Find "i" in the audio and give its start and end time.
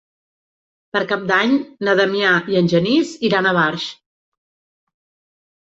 2.55-2.59